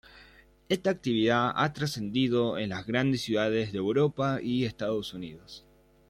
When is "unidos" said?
5.13-5.63